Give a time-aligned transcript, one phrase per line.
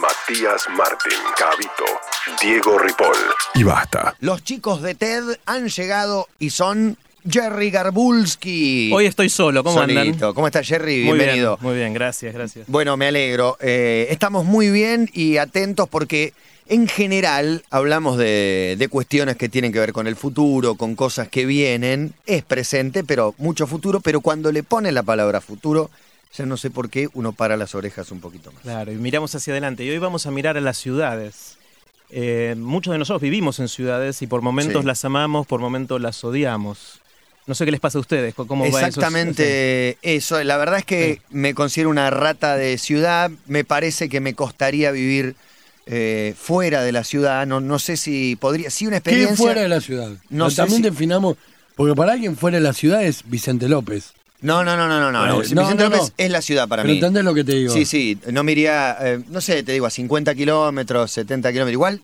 [0.00, 1.84] Matías Martín, Cabito,
[2.42, 3.16] Diego Ripoll
[3.54, 4.14] y basta.
[4.20, 8.90] Los chicos de TED han llegado y son Jerry Garbulski.
[8.92, 10.00] Hoy estoy solo, ¿cómo Solito.
[10.00, 10.34] andan?
[10.34, 11.04] ¿Cómo está Jerry?
[11.04, 11.56] Muy Bienvenido.
[11.56, 12.66] bien, muy bien, gracias, gracias.
[12.68, 13.56] Bueno, me alegro.
[13.60, 16.34] Eh, estamos muy bien y atentos porque
[16.68, 21.28] en general hablamos de, de cuestiones que tienen que ver con el futuro, con cosas
[21.28, 22.12] que vienen.
[22.26, 24.00] Es presente, pero mucho futuro.
[24.00, 25.90] Pero cuando le ponen la palabra futuro,
[26.36, 28.62] ya no sé por qué uno para las orejas un poquito más.
[28.62, 29.84] Claro, y miramos hacia adelante.
[29.84, 31.56] Y hoy vamos a mirar a las ciudades.
[32.10, 34.86] Eh, muchos de nosotros vivimos en ciudades y por momentos Sí.
[34.86, 37.00] las amamos, por momentos las odiamos.
[37.46, 38.78] No sé qué les pasa a ustedes, ¿cómo va eso?
[38.78, 40.42] Exactamente eso.
[40.42, 43.30] La verdad es que me considero una rata de ciudad.
[43.46, 45.36] Me parece que me costaría vivir
[45.86, 47.46] eh, fuera de la ciudad.
[47.46, 48.70] No, no sé si podría.
[48.70, 49.36] Sí, una ¿Qué experiencia.
[49.36, 50.10] fuera de la ciudad?
[50.30, 51.36] No sé también si- definamos,
[51.76, 54.12] porque para alguien fuera de la ciudad es Vicente López.
[54.46, 55.26] No, no, no, no, no.
[55.26, 55.38] no.
[55.40, 55.96] Vicente no, no.
[55.96, 56.98] López es la ciudad para Pero mí.
[56.98, 57.72] entendés lo que te digo.
[57.72, 58.18] Sí, sí.
[58.32, 61.72] No me iría, eh, no sé, te digo, a 50 kilómetros, 70 kilómetros.
[61.72, 62.00] Igual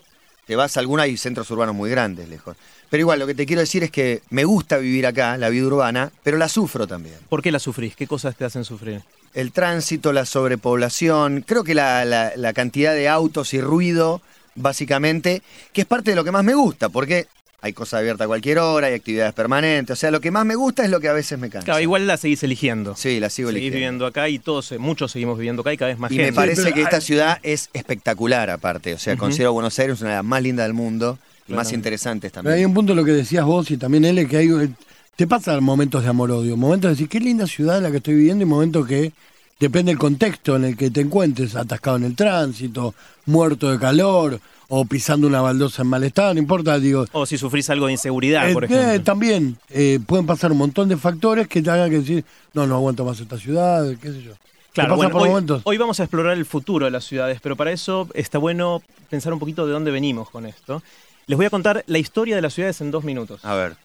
[0.47, 2.56] te vas a alguna y centros urbanos muy grandes, lejos.
[2.91, 5.67] Pero igual, lo que te quiero decir es que me gusta vivir acá, la vida
[5.67, 7.14] urbana, pero la sufro también.
[7.28, 7.97] ¿Por qué la sufrís?
[7.97, 9.02] ¿Qué cosas te hacen sufrir?
[9.34, 14.20] el tránsito, la sobrepoblación, creo que la, la- la cantidad de autos y ruido,
[14.56, 17.27] básicamente, que es parte de lo que más me gusta, porque
[17.64, 20.56] hay cosas abiertas a cualquier hora, hay actividades permanentes, o sea, lo que más me
[20.56, 21.64] gusta es lo que a veces me cansa.
[21.64, 22.96] Claro, igual la seguís eligiendo.
[22.96, 23.77] Sí, la sigo Seguís eligiendo.
[23.77, 26.33] viviendo acá y todos, eh, muchos seguimos viviendo acá y cada vez más Y gente.
[26.33, 29.20] me parece que esta ciudad es espectacular aparte, o sea, Ujú.
[29.20, 31.60] considero Buenos Aires una de las más lindas del mundo y Claro.
[31.62, 32.66] más interesantes Pero hay también.
[32.68, 34.68] un punto lo que decías vos y también él, que hay, eh,
[35.16, 38.42] te pasan momentos de amor-odio, momentos de decir, qué linda ciudad la que estoy viviendo
[38.42, 39.12] y momentos que
[39.60, 42.94] depende del contexto en el que te encuentres, atascado en el tránsito,
[43.27, 44.40] muerto de calor
[44.75, 47.92] o pisando una baldosa en mal estado, no importa, digo, O si sufrís algo de
[47.92, 49.03] inseguridad, Eh, por eh, ejemplo.
[49.03, 52.77] también eh, pueden pasar un montón de factores que te hagan que decir, no, no
[52.77, 54.33] aguanto más esta ciudad, qué sé yo.
[54.33, 54.39] ¿Te
[54.73, 58.39] Claro, bueno, hoy vamos a explorar el futuro de las ciudades, pero para eso está
[58.39, 60.83] bueno pensar un poquito de dónde venimos con esto.
[61.27, 63.45] Les voy a contar la historia de las ciudades en dos minutos.
[63.45, 63.77] A ver,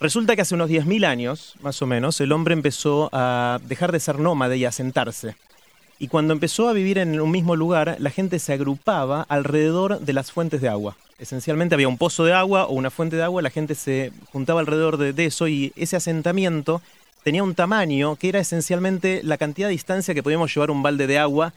[0.00, 3.98] Resulta que hace unos 10.000 años, más o menos, el hombre empezó a dejar de
[3.98, 5.34] ser nómade y a sentarse.
[5.98, 10.12] Y cuando empezó a vivir en un mismo lugar, la gente se agrupaba alrededor de
[10.12, 10.96] las fuentes de agua.
[11.18, 14.60] Esencialmente había un pozo de agua o una fuente de agua, la gente se juntaba
[14.60, 16.80] alrededor de, eso y ese asentamiento
[17.24, 21.08] tenía un tamaño que era esencialmente la cantidad de distancia que podíamos llevar un balde
[21.08, 21.52] de agua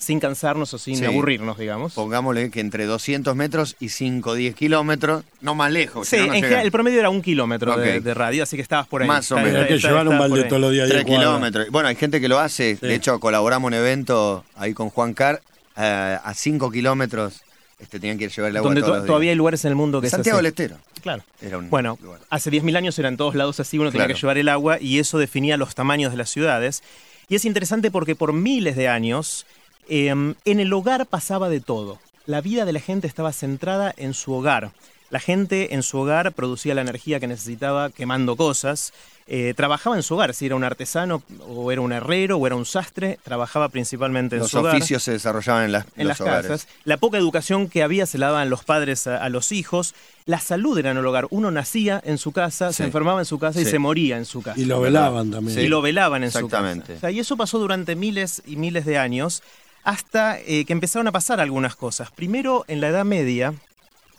[0.00, 1.04] sin cansarnos o sin Sí.
[1.04, 1.92] aburrirnos, digamos.
[1.92, 6.08] pongámosle que entre 200 metros y 5 o 10 kilómetros, no más lejos.
[6.08, 8.56] Sí, si no, no en general, el promedio era un kilómetro de, de radio, así
[8.56, 9.08] que estabas por ahí.
[9.08, 9.54] Más o menos.
[9.56, 10.88] Hay está- que llevar un balde todos los días.
[10.88, 11.28] 3 10 cuadras.
[11.36, 11.70] kilómetros.
[11.70, 12.76] Bueno, hay gente que lo hace.
[12.76, 12.86] Sí.
[12.86, 15.42] De hecho, colaboramos en un evento ahí con Juan Car.
[15.76, 17.40] eh, a 5 kilómetros
[17.78, 19.32] este, tenían que llevar el agua Donde todos to- los todavía días.
[19.34, 20.42] hay lugares en el mundo que es Santiago así.
[20.44, 20.76] del Estero.
[21.00, 21.22] Claro.
[21.40, 22.20] Era un Bueno, lugar.
[22.28, 24.14] hace 10.000 años eran todos lados así, uno tenía Claro.
[24.14, 26.82] que llevar el agua y eso definía los tamaños de las ciudades.
[27.28, 29.46] Y es interesante porque por miles de años
[29.90, 31.98] eh, en el hogar pasaba de todo.
[32.26, 34.70] La vida de la gente estaba centrada en su hogar.
[35.10, 38.92] La gente en su hogar producía la energía que necesitaba quemando cosas.
[39.32, 42.56] eh, trabajaba en su hogar, si era un artesano o era un herrero o era
[42.56, 46.18] un sastre, trabajaba principalmente en Los su hogar oficios se desarrollaban en, las, en los
[46.18, 46.46] las hogares.
[46.50, 46.68] casas.
[46.84, 49.94] La poca educación que había se la daban los padres a, a los hijos.
[50.26, 51.28] La salud era en el hogar.
[51.30, 52.78] Uno nacía en su casa, Sí.
[52.78, 54.58] se enfermaba en su casa y se moría en su casa.
[54.60, 55.56] Y lo velaban también.
[55.56, 55.64] Sí.
[55.64, 56.86] Y lo velaban en su Exactamente.
[56.86, 56.96] casa.
[56.96, 59.42] O sea, y eso pasó durante miles y miles de años
[59.84, 62.10] hasta eh, que empezaron a pasar algunas cosas.
[62.10, 63.54] Primero, en la Edad Media,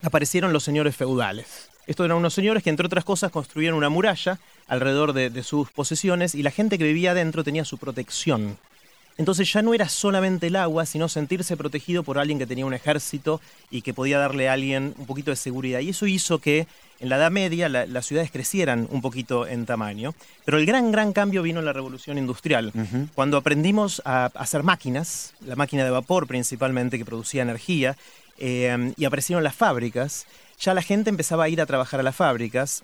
[0.02, 1.70] aparecieron los señores feudales.
[1.88, 5.70] Estos eran unos señores que, entre otras cosas, construían una muralla alrededor de, de sus
[5.72, 8.58] posesiones y la gente que vivía adentro tenía su protección.
[9.22, 12.74] Entonces ya no era solamente el agua, sino sentirse protegido por alguien que tenía un
[12.74, 13.40] ejército
[13.70, 15.80] y que podía darle a alguien un poquito de seguridad.
[15.82, 16.66] Y eso hizo que
[17.00, 20.16] en la Edad Media la- las ciudades crecieran un poquito en tamaño.
[20.44, 22.72] Pero el gran, gran cambio vino en la Revolución Industrial.
[23.14, 27.96] Cuando aprendimos a hacer máquinas, la máquina de vapor principalmente que producía energía,
[28.40, 30.26] eh, y aparecieron las fábricas,
[30.60, 32.82] ya la gente empezaba a ir a trabajar a las fábricas.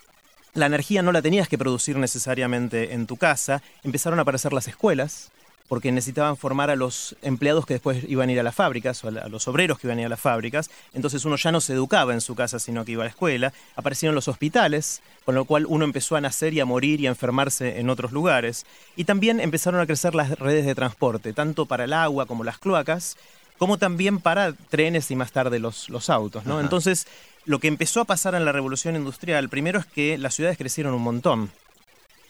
[0.53, 3.63] La energía no la tenías que producir necesariamente en tu casa.
[3.83, 5.31] Empezaron a aparecer las escuelas,
[5.67, 9.09] porque necesitaban formar a los empleados que después iban a ir a las fábricas, o
[9.09, 10.69] a, la- a los obreros que iban a ir a las fábricas.
[10.93, 13.53] Entonces uno ya no se educaba en su casa, sino que iba a la escuela.
[13.75, 17.09] Aparecieron los hospitales, con lo cual uno empezó a nacer y a morir y a
[17.09, 18.65] enfermarse en otros lugares.
[18.95, 22.57] Y también empezaron a crecer las redes de transporte, tanto para el agua como las
[22.59, 23.17] cloacas,
[23.57, 26.45] como también para trenes y más tarde los, los autos.
[26.61, 27.07] Entonces,
[27.45, 30.93] lo que empezó a pasar en la revolución industrial, primero es que las ciudades crecieron
[30.93, 31.49] un montón.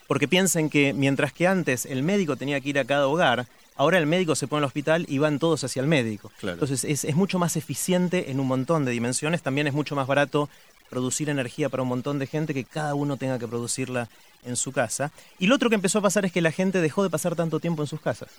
[0.08, 3.46] Porque piensen que mientras que antes el médico tenía que ir a cada hogar,
[3.76, 6.32] ahora el médico se pone al hospital y van todos hacia el médico.
[6.40, 6.54] Claro.
[6.54, 9.42] Entonces es, es mucho más eficiente en un montón de dimensiones.
[9.42, 10.48] También es mucho más barato
[10.90, 14.08] producir energía para un montón de gente que cada uno tenga que producirla
[14.44, 15.12] en su casa.
[15.38, 17.60] Y lo otro que empezó a pasar es que la gente dejó de pasar tanto
[17.60, 18.30] tiempo en sus casas.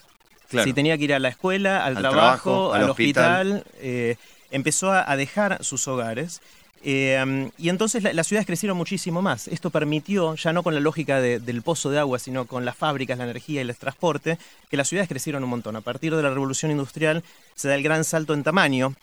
[0.50, 0.66] Claro.
[0.66, 3.52] Si tenía que ir a la escuela, al, Al trabajo, trabajo, al al hospital.
[3.52, 4.16] hospital, eh,
[4.50, 6.42] empezó a dejar sus hogares.
[6.84, 9.48] Eh, y entonces la- las ciudades crecieron muchísimo más.
[9.50, 12.76] Esto permitió, ya no con la lógica de- del pozo de agua, sino con las
[12.78, 14.38] fábricas, la energía y el transporte,
[14.70, 15.76] que las ciudades crecieron un montón.
[15.76, 17.24] A partir de la revolución industrial
[17.56, 18.94] se da el gran salto en tamaño.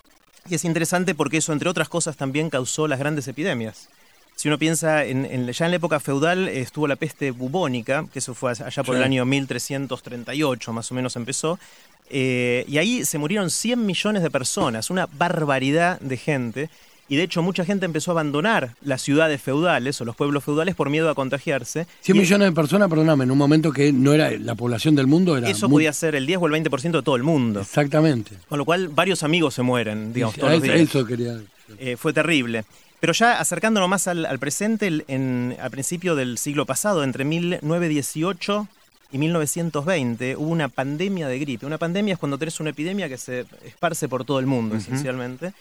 [0.48, 3.88] Y es interesante porque eso, entre otras cosas, también causó las grandes epidemias.
[4.36, 8.06] Si uno piensa, en, en- ya en la época feudal eh, estuvo la peste bubónica,
[8.12, 8.98] que eso fue allá por Sí.
[8.98, 11.58] el año 1338, más o menos empezó,
[12.10, 16.70] eh, y ahí se murieron 100 millones de personas, una barbaridad de gente,
[17.08, 20.74] y de hecho mucha gente empezó a abandonar las ciudades feudales o los pueblos feudales
[20.74, 21.86] por miedo a contagiarse.
[22.00, 25.06] 100 Y millones de personas, perdóname, en un momento que no era la población del
[25.06, 27.60] mundo, era Eso muy- podía ser el 10 o el 20% de todo el mundo.
[27.60, 28.32] Exactamente.
[28.48, 30.88] Con lo cual varios amigos se mueren, digamos, Sí, todos los eso, días.
[30.88, 31.40] eso quería
[31.78, 32.64] Eh, fue terrible.
[33.00, 38.68] Pero ya acercándonos más al, al presente, en, al principio del siglo pasado, entre 1918
[39.12, 41.66] y 1920, hubo una pandemia de gripe.
[41.66, 45.52] Una pandemia es cuando tenés una epidemia que se esparce por todo el mundo, esencialmente,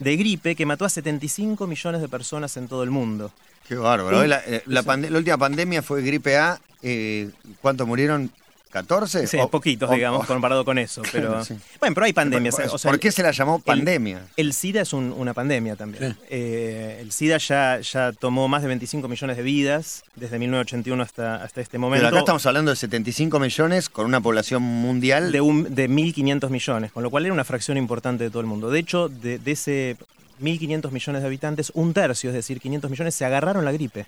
[0.00, 3.30] de gripe que mató a 75 millones de personas en todo el mundo.
[3.68, 4.20] Qué bárbaro.
[4.20, 6.60] Un- La, eh, la la última pandemia fue gripe A.
[6.82, 7.30] eh,
[7.62, 8.32] ¿Cuántos murieron?
[8.72, 9.26] ¿14?
[9.26, 11.02] Sí, O- poquitos, o- digamos, o- comparado con eso.
[11.12, 11.54] Pero, sí.
[11.80, 12.54] Bueno, pero hay pandemias.
[12.54, 14.22] ¿Por, o sea, por qué se la llamó pandemia?
[14.36, 16.12] El SIDA es un- una pandemia también.
[16.12, 16.18] Sí.
[16.30, 21.42] Eh, el SIDA ya, ya tomó más de 25 millones de vidas desde 1981 hasta,
[21.42, 22.02] hasta este momento.
[22.04, 25.32] Pero acá estamos hablando de 75 millones con una población mundial.
[25.32, 28.46] de, un, de 1.500 millones, con lo cual era una fracción importante de todo el
[28.46, 28.70] mundo.
[28.70, 29.96] De hecho, de, de ese
[30.40, 34.06] 1.500 millones de habitantes, un tercio, es decir, 500 millones, se agarraron la gripe.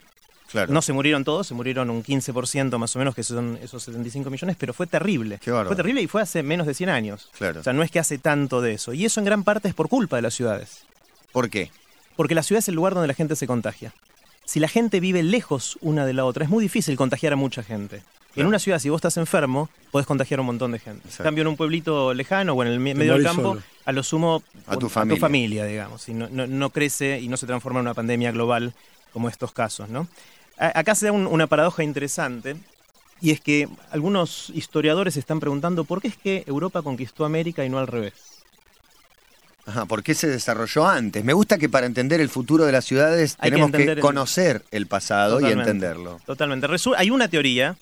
[0.52, 0.72] Claro.
[0.72, 4.30] No se murieron todos, se murieron un 15% más o menos, que son esos 75
[4.30, 5.38] millones, pero fue terrible.
[5.42, 5.50] Qué.
[5.50, 7.28] Fue terrible y fue hace menos de 100 años.
[7.36, 7.60] Claro.
[7.60, 8.92] O sea, no es que hace tanto de eso.
[8.92, 10.84] Y eso en gran parte es por culpa de las ciudades.
[11.32, 11.70] ¿Por qué?
[12.14, 13.92] Porque la ciudad es el lugar donde la gente se contagia.
[14.44, 17.62] Si la gente vive lejos una de la otra, es muy difícil contagiar a mucha
[17.62, 18.02] gente.
[18.34, 21.00] En una ciudad, si vos estás enfermo, podés contagiar a un montón de gente.
[21.04, 21.22] Exacto.
[21.22, 23.62] En cambio, en un pueblito lejano o en el medio del campo, solo.
[23.84, 25.16] a lo sumo A tu a familia.
[25.16, 26.08] tu familia, digamos.
[26.08, 28.72] Y no, no- no crece y no se transforma en una pandemia global
[29.12, 30.08] como estos casos, ¿no?
[30.74, 32.56] Acá se da un- una paradoja interesante.
[33.20, 37.68] Y es que algunos historiadores están preguntando por qué es que Europa conquistó América y
[37.68, 38.14] no al revés.
[39.64, 41.22] Ajá, ¿Por qué se desarrolló antes?
[41.24, 44.88] Me gusta que para entender el futuro de las ciudades Hay tenemos que, conocer el
[44.88, 46.20] pasado y entenderlo.
[46.26, 46.66] Totalmente.
[46.66, 47.76] Resu- Hay una teoría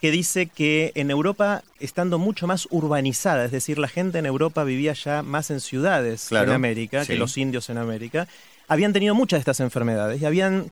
[0.00, 4.62] que dice que en Europa, estando mucho más urbanizada, es decir, la gente en Europa
[4.62, 7.14] vivía ya más en ciudades Claro, en América sí.
[7.14, 8.28] que los indios en América,
[8.68, 10.70] habían tenido muchas de estas enfermedades y habían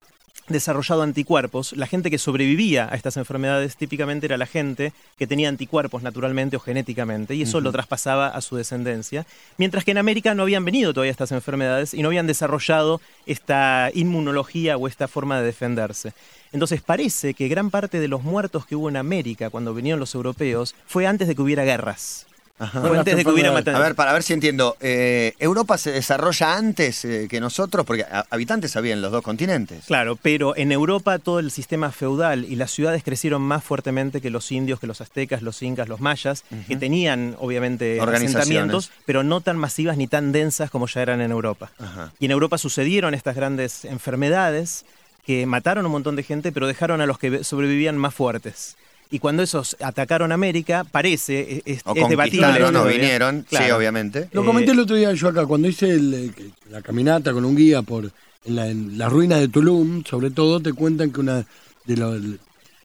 [0.49, 1.73] desarrollado anticuerpos.
[1.73, 6.57] La gente que sobrevivía a estas enfermedades típicamente era la gente que tenía anticuerpos naturalmente
[6.57, 9.27] o genéticamente y eso lo traspasaba a su descendencia.
[9.57, 13.91] Mientras que en América no habían venido todavía estas enfermedades y no habían desarrollado esta
[13.95, 16.13] inmunología o esta forma de defenderse.
[16.53, 20.15] Entonces parece que gran parte de los muertos que hubo en América cuando vinieron los
[20.15, 22.27] europeos fue antes de que hubiera guerras.
[22.59, 22.81] Ajá.
[22.81, 23.55] Fue antes de que hubiera enfermedades.
[23.55, 23.81] matanzas.
[23.81, 24.77] A ver, para ver si entiendo.
[24.81, 27.85] eh, ¿Europa se desarrolla antes eh, que nosotros?
[27.85, 29.85] Porque habitantes había en los dos continentes.
[29.87, 34.31] Claro, pero en Europa todo el sistema feudal y las ciudades crecieron más fuertemente que
[34.31, 39.41] los indios, que los aztecas, los incas, los mayas, que tenían obviamente asentamientos, pero no
[39.41, 41.73] tan masivas ni tan densas como ya eran en Europa.
[41.79, 42.13] Ajá.
[42.21, 44.85] Y en Europa sucedieron estas grandes enfermedades
[45.27, 48.77] que mataron a un montón de gente, pero dejaron a los que sobrevivían más fuertes.
[49.11, 52.41] Y cuando esos atacaron América, parece, es, O es debatible.
[52.43, 52.99] conquistaron o todavía.
[52.99, 54.29] vinieron, sí, obviamente.
[54.33, 57.33] Lo Eh, comenté el otro día yo acá, cuando hice el, eh, que- la caminata
[57.33, 58.11] con un guía por
[58.47, 61.47] en la, en las ruinas de Tulum, sobre todo, te cuentan que una
[61.87, 62.39] de, lo- de,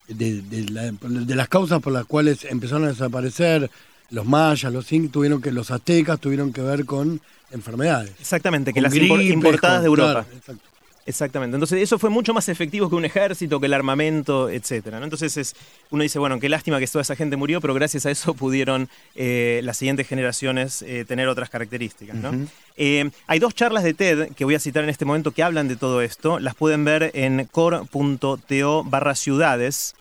[0.07, 3.69] de la- de las causas por las cuales empezaron a desaparecer
[4.11, 7.19] los mayas, los incas, tuvieron que, los aztecas tuvieron que ver con
[7.51, 8.11] enfermedades.
[8.19, 10.11] Exactamente, que Con las impor- gripes, importadas con- de Europa.
[10.23, 10.63] claro, exacto.
[11.05, 11.55] Exactamente.
[11.55, 14.99] Entonces, eso fue mucho más efectivo que un ejército, que el armamento, etcétera.
[14.99, 15.05] ¿no?
[15.05, 15.55] Entonces, es,
[15.89, 18.89] uno dice, bueno, qué lástima que toda esa gente murió, pero gracias a eso pudieron
[19.15, 22.15] eh, las siguientes generaciones eh, tener otras características.
[22.15, 22.31] ¿no?
[22.77, 25.67] Eh, hay dos charlas de TED que voy a citar en este momento que hablan
[25.67, 26.39] de todo esto.
[26.39, 29.95] Las pueden ver en core.to barra ciudades.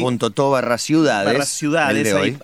[0.00, 1.26] Cor.to barra ciudades.
[1.32, 1.44] barra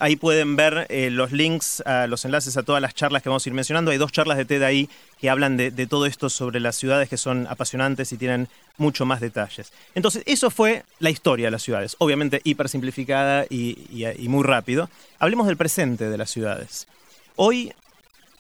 [0.00, 3.44] Ahí, pueden ver eh, los links, a los enlaces a todas las charlas que vamos
[3.46, 3.90] a ir mencionando.
[3.90, 4.88] Hay dos charlas de TED ahí
[5.20, 8.48] que hablan de, de todo esto sobre las ciudades que son apasionantes y tienen
[8.78, 9.72] mucho más detalles.
[9.94, 11.94] Entonces, eso fue la historia de las ciudades.
[11.98, 14.88] Obviamente hiper simplificada y, y- y muy rápido.
[15.18, 16.88] Hablemos del presente de las ciudades.
[17.36, 17.72] Hoy,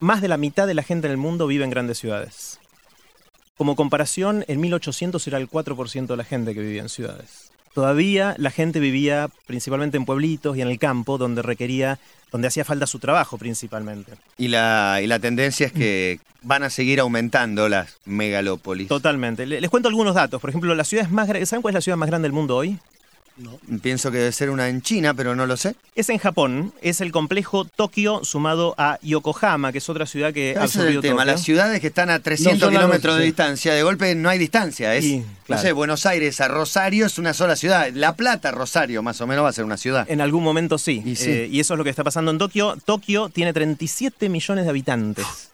[0.00, 2.58] más de la mitad de la gente en el mundo vive en grandes ciudades.
[3.56, 7.51] Como comparación, en 1800 era el 4% de la gente que vivía en ciudades.
[7.74, 11.98] Todavía la gente vivía principalmente en pueblitos y en el campo, donde requería,
[12.30, 14.12] donde hacía falta su trabajo principalmente.
[14.38, 18.88] Y la, y la tendencia es que van a seguir aumentando las megalópolis.
[18.88, 19.46] Totalmente.
[19.46, 20.40] Le- Les cuento algunos datos.
[20.40, 22.78] Por ejemplo, las ciudades más ¿Saben cuál es la ciudad más grande del mundo hoy?
[23.80, 25.74] Pienso que debe ser una en China, pero no lo sé.
[25.94, 30.56] Es en Japón, es el complejo Tokio sumado a Yokohama, que es otra ciudad que
[30.58, 31.24] ha es el tema.
[31.24, 33.26] Las ciudades que están a 300 son las kilómetros de sí.
[33.26, 34.94] distancia, de golpe no hay distancia.
[34.94, 37.90] Es, Y, no sé, Buenos Aires a Rosario es una sola ciudad.
[37.92, 40.10] La Plata, Rosario, más o menos va a ser una ciudad.
[40.10, 41.02] En algún momento sí.
[41.04, 41.30] Y sí.
[41.30, 42.76] Eh, y eso es lo que está pasando en Tokio.
[42.84, 45.51] Tokio tiene 37 millones de habitantes.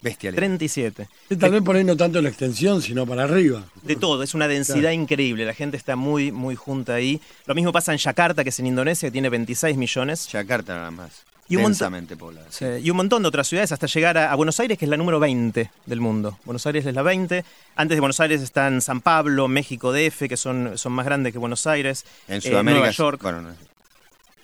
[0.00, 0.34] Bestial.
[0.34, 1.08] 37.
[1.28, 3.64] Sí, Tal vez por ahí no tanto la extensión, sino para arriba.
[3.82, 5.44] De todo, es una densidad increíble.
[5.44, 7.20] La gente está muy, muy junta ahí.
[7.46, 10.28] Lo mismo pasa en Yakarta, que es en Indonesia, que tiene 26 millones.
[10.28, 11.24] Yakarta nada más.
[11.50, 11.74] Y un
[12.18, 12.46] poblada.
[12.50, 12.64] sí.
[12.66, 14.88] Eh, y un montón de otras ciudades hasta llegar a, a Buenos Aires, que es
[14.90, 16.38] la número 20 del mundo.
[16.44, 17.42] Buenos Aires es la 20.
[17.74, 21.38] Antes de Buenos Aires están San Pablo, México DF, que son, son más grandes que
[21.38, 22.04] Buenos Aires.
[22.28, 22.80] En eh, Sudamérica.
[22.80, 23.22] Nueva York.
[23.22, 23.54] Bueno, no, no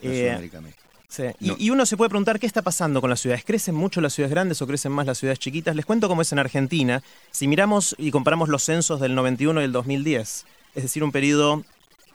[0.00, 0.83] Eh, Sudamérica, México.
[1.14, 1.56] Sí, Y, No.
[1.58, 3.44] y uno se puede preguntar qué está pasando con las ciudades.
[3.44, 5.76] ¿Crecen mucho las ciudades grandes o crecen más las ciudades chiquitas?
[5.76, 7.02] Les cuento cómo es en Argentina.
[7.30, 10.44] Si miramos y comparamos los censos del 91 y del 2010,
[10.74, 11.62] es decir, un periodo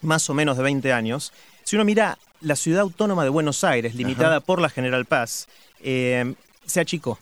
[0.02, 1.32] más o menos de 20 años,
[1.64, 5.48] si uno mira la ciudad autónoma de Buenos Aires, limitada por la General Paz,
[5.82, 6.34] eh,
[6.66, 7.20] se achicó.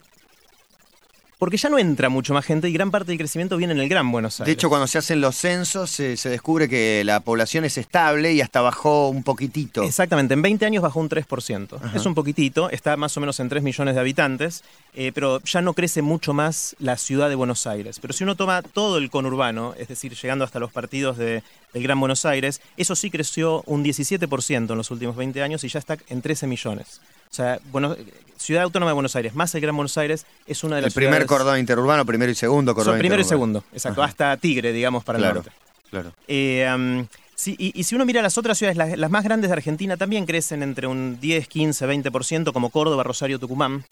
[1.38, 3.88] Porque ya no entra mucho más gente y gran parte del crecimiento viene en el
[3.88, 4.48] Gran Buenos Aires.
[4.48, 8.34] De hecho, cuando se hacen los censos, se, se descubre que la población es estable
[8.34, 9.84] y hasta bajó un poquitito.
[9.84, 11.80] Exactamente, en 20 años bajó un 3%.
[11.96, 14.64] Es un poquitito, está más o menos en 3 millones de habitantes,
[14.96, 18.00] eh, pero ya no crece mucho más la ciudad de Buenos Aires.
[18.00, 21.84] Pero si uno toma todo el conurbano, es decir, llegando hasta los partidos de- del
[21.84, 25.78] Gran Buenos Aires, eso sí creció un 17% en los últimos 20 años y ya
[25.78, 27.00] está en 13 millones.
[27.32, 27.96] O sea, bueno,
[28.38, 30.94] Ciudad Autónoma de Buenos Aires más el Gran Buenos Aires es una de el las
[30.94, 34.72] primer ciudades- cordón interurbano, primero y segundo cordón Son primero y segundo, exacto, hasta Tigre,
[34.74, 35.50] digamos, para el norte.
[35.90, 36.14] claro.
[36.28, 37.06] Eh, um,
[37.36, 39.98] sí, y, y si uno mira las otras ciudades, las, las más grandes de Argentina
[39.98, 43.84] también crecen entre un 10, 15, 20%, como Córdoba, Rosario, Tucumán.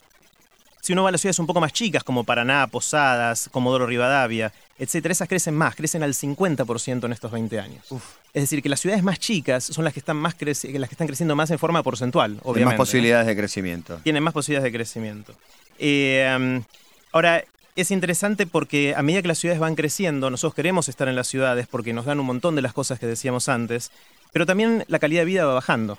[0.85, 4.53] Si uno va a las ciudades un poco más chicas, como Paraná, Posadas, Comodoro Rivadavia,
[4.77, 7.83] etcétera, esas crecen más, crecen al 50% en estos 20 años.
[8.35, 11.07] Es decir, que las ciudades más chicas son las que están más las que están
[11.07, 12.65] creciendo más en forma porcentual, obviamente.
[12.65, 12.77] más ¿no?
[12.77, 13.99] posibilidades de crecimiento.
[14.03, 15.33] tienen más posibilidades de crecimiento.
[15.79, 16.61] Eh,
[17.11, 17.43] ahora,
[17.75, 21.27] es interesante porque a medida que las ciudades van creciendo, nosotros queremos estar en las
[21.27, 23.89] ciudades porque nos dan un montón de las cosas que decíamos antes,
[24.31, 25.97] pero también la calidad de vida va bajando.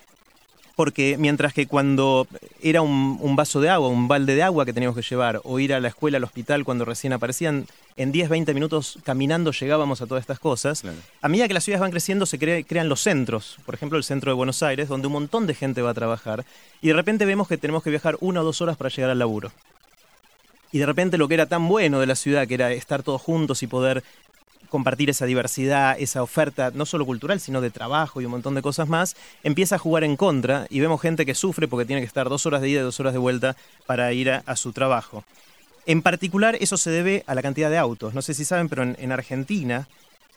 [0.76, 2.28] Porque mientras que cuando
[2.62, 5.59] era un, un vaso de agua, un balde de agua que teníamos que llevar, o
[5.59, 7.66] ir a la escuela, al hospital cuando recién aparecían,
[7.97, 10.99] en 10, 20 minutos caminando llegábamos a todas estas cosas, Claro.
[11.23, 14.04] a medida que las ciudades van creciendo se cre- crean los centros, por ejemplo el
[14.04, 16.45] centro de Buenos Aires, donde un montón de gente va a trabajar,
[16.83, 19.18] y de repente vemos que tenemos que viajar una o dos horas para llegar al
[19.18, 19.50] laburo.
[20.73, 23.23] Y de repente lo que era tan bueno de la ciudad, que era estar todos
[23.23, 24.04] juntos y poder
[24.68, 28.62] compartir esa diversidad, esa oferta, no solo cultural, sino de trabajo y un montón de
[28.62, 32.06] cosas más, empieza a jugar en contra y vemos gente que sufre porque tiene que
[32.06, 33.56] estar dos horas de ida y dos horas de vuelta
[33.87, 35.25] para ir a, a su trabajo.
[35.87, 38.12] En particular, eso se debe a la cantidad de autos.
[38.12, 39.87] No sé si saben, pero en, en Argentina,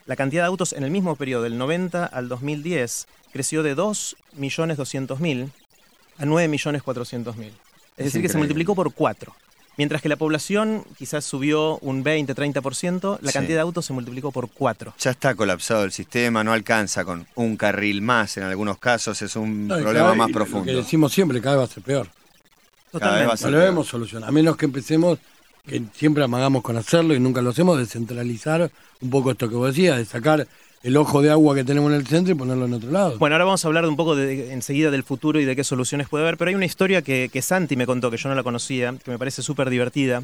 [0.06, 5.50] la cantidad de autos en el mismo periodo, del 90 al 2010, creció de 2.200.000
[6.20, 7.46] a 9.400.000.
[7.46, 7.54] Es,
[7.98, 9.34] Es decir, que se multiplicó por 4.
[9.80, 13.34] Mientras que la población quizás subió un 20-30%, la Sí.
[13.38, 14.94] cantidad de autos se multiplicó por 4.
[15.00, 19.38] Ya está colapsado el sistema, no alcanza con un carril más en algunos casos, es
[19.38, 20.66] un No, problema cada más profundo.
[20.66, 22.10] Lo que decimos siempre, cada vez va a ser peor.
[22.92, 24.28] Cada vez va a No lo debemos solucionar.
[24.28, 25.18] A menos que empecemos,
[25.66, 28.70] que siempre amagamos con hacerlo y nunca lo hacemos, descentralizar
[29.00, 30.46] un poco esto que vos decías, de sacar
[30.84, 33.18] el ojo de agua que tenemos en el centro y ponerlo en otro lado.
[33.20, 36.08] Bueno, ahora vamos a hablar un poco de- enseguida del futuro y de qué soluciones
[36.08, 38.44] puede haber, pero hay una historia que, que Santi me contó, que yo no la
[38.44, 40.24] conocía, que me parece súper divertida,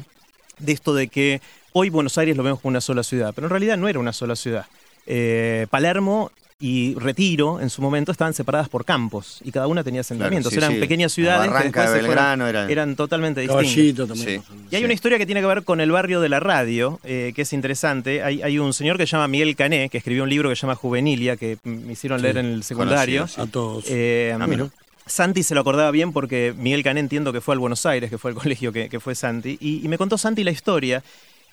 [0.58, 3.50] de esto de que hoy Buenos Aires lo vemos como una sola ciudad, pero en
[3.50, 4.64] realidad no era una sola ciudad.
[5.06, 10.00] Eh, Palermo y Retiro en su momento estaban separadas por campos y cada una tenía
[10.00, 10.50] asentamientos.
[10.52, 10.80] sí, eran sí.
[10.80, 13.66] pequeñas ciudades que Barranca después de fueron- Belgrano eran- eran totalmente distintas.
[13.66, 14.42] Caballito también.
[14.42, 14.52] Sí.
[14.70, 17.32] Y hay una historia que tiene que ver con el barrio de la radio, eh,
[17.36, 18.22] que es interesante.
[18.22, 20.62] Hay, hay un señor que se llama Miguel Cané, que escribió un libro que se
[20.62, 23.22] llama Juvenilia, que me hicieron leer en el secundario.
[23.22, 23.84] Conocido, A todos.
[23.88, 24.68] Eh, Ah, mira.
[25.04, 28.16] Santi se lo acordaba bien porque Miguel Cané entiendo que fue al Buenos Aires, que
[28.18, 31.02] fue el colegio que, que fue Santi, y, y me contó Santi la historia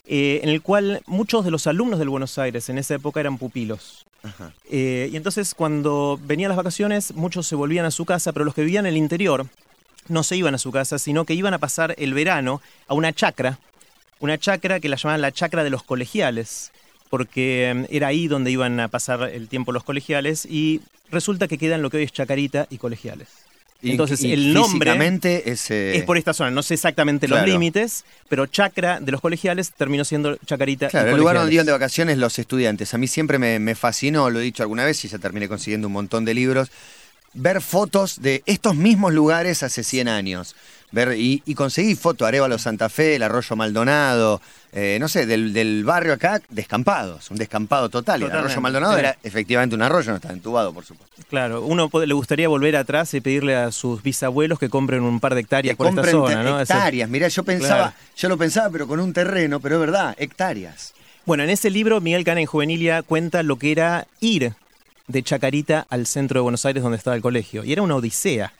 [0.05, 3.37] eh, en el cual muchos de los alumnos del Buenos Aires en esa época eran
[3.37, 4.05] pupilos.
[4.23, 4.53] Ajá.
[4.69, 8.53] Eh, y entonces cuando venían las vacaciones, muchos se volvían a su casa, pero los
[8.53, 9.47] que vivían en el interior
[10.07, 13.13] no se iban a su casa, sino que iban a pasar el verano a una
[13.13, 13.59] chacra,
[14.19, 16.71] una chacra que la llamaban la chacra de los colegiales,
[17.09, 20.81] porque eh, era ahí donde iban a pasar el tiempo los colegiales, y
[21.11, 23.42] resulta que quedan lo que hoy es Chacarita y colegiales.
[23.91, 24.93] Entonces y el nombre
[25.45, 29.21] es, eh, es por esta zona, no sé exactamente los límites, pero chacra de los
[29.21, 32.93] colegiales terminó siendo Chacarita Claro, el lugar donde iban de vacaciones los estudiantes.
[32.93, 35.87] A mí siempre me, me fascinó, lo he dicho alguna vez y ya terminé consiguiendo
[35.87, 36.69] un montón de libros.
[37.33, 40.55] Ver fotos de estos mismos lugares hace 100 años.
[40.91, 44.39] Ver, y, y conseguí fotos, Arevalo Santa Fe, el Arroyo Maldonado,
[44.73, 48.21] eh, no sé, del, del barrio acá, descampados, un descampado total.
[48.21, 48.31] El.
[48.31, 51.15] Arroyo Maldonado era efectivamente un arroyo, no estaba entubado, por supuesto.
[51.29, 55.33] Claro, uno le gustaría volver atrás y pedirle a sus bisabuelos que compren un par
[55.33, 56.59] de hectáreas Que por esta compren zona, ¿no?
[56.61, 57.09] Hectáreas.
[57.09, 57.93] Mirá, yo pensaba, Claro.
[58.15, 60.93] yo lo pensaba, pero con un terreno, pero es verdad, hectáreas.
[61.25, 64.53] Bueno, en ese libro Miguel Cana en Juvenilia cuenta lo que era ir
[65.07, 67.63] de Chacarita al centro de Buenos Aires donde estaba el colegio.
[67.63, 68.53] Y era una odisea.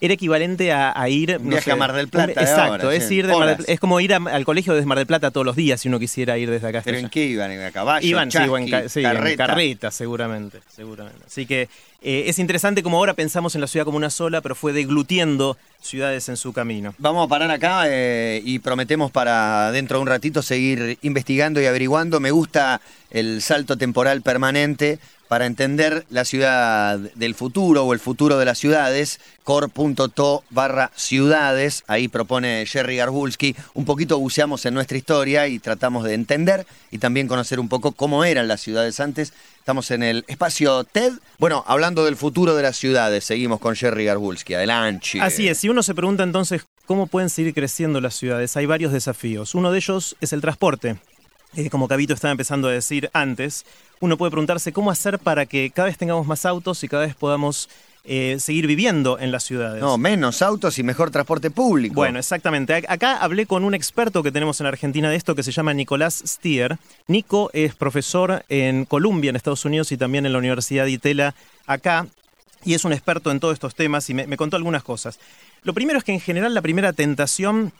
[0.00, 1.40] Era equivalente a, a ir...
[1.40, 3.66] Viaje a Mar del Plata un- de exacto, ahora, es, sí, ir de Mar del
[3.68, 5.98] es como ir a- al colegio desde Mar del Plata todos los días si uno
[5.98, 7.06] quisiera ir desde acá hasta ¿Pero allá.
[7.06, 7.50] en qué iban?
[7.50, 8.06] ¿En a caballo?
[8.06, 9.46] Iban, sí, chasqui, en ca- sí, en carreta?
[9.48, 11.18] carreta, seguramente, seguramente.
[11.26, 11.68] Así que
[12.00, 15.56] eh, es interesante como ahora pensamos en la ciudad como una sola, pero fue deglutiendo
[15.80, 16.94] ciudades en su camino.
[16.98, 21.66] Vamos a parar acá eh, y prometemos para dentro de un ratito seguir investigando y
[21.66, 22.20] averiguando.
[22.20, 28.38] Me gusta el salto temporal permanente para entender la ciudad del futuro o el futuro
[28.38, 29.20] de las ciudades.
[29.44, 31.84] core.to barra ciudades.
[31.86, 33.54] Ahí propone Jerry Garbulski.
[33.74, 37.92] Un poquito buceamos en nuestra historia y tratamos de entender y también conocer un poco
[37.92, 39.32] cómo eran las ciudades antes.
[39.68, 41.12] Estamos en el espacio TED.
[41.36, 44.54] Bueno, hablando del futuro de las ciudades, seguimos con Jerry Garbulski.
[44.54, 45.20] Adelante.
[45.20, 48.94] Así es, si uno se pregunta entonces cómo pueden seguir creciendo las ciudades, hay varios
[48.94, 49.54] desafíos.
[49.54, 50.96] Uno de ellos es el transporte.
[51.56, 53.64] Eh, como Cabito estaba empezando a decir antes,
[54.00, 57.14] uno puede preguntarse cómo hacer para que cada vez tengamos más autos y cada vez
[57.14, 57.68] podamos
[58.04, 59.82] eh, seguir viviendo en las ciudades.
[59.82, 61.94] No, menos autos y mejor transporte público.
[61.94, 62.74] Bueno, exactamente.
[62.74, 65.74] Ac- Acá hablé con un experto que tenemos en Argentina de esto que se llama
[65.74, 66.78] Nicolás Stier.
[67.06, 71.34] Nico es profesor en Columbia, en Estados Unidos, y también en la Universidad de Itela,
[71.66, 72.06] acá.
[72.64, 75.18] Y es un experto en todos estos temas y me, me contó algunas cosas.
[75.62, 77.72] Lo primero es que en general la primera tentación